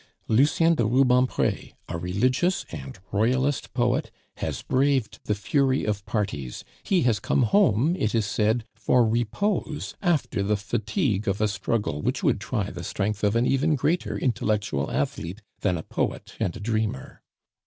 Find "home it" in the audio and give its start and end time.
7.43-8.15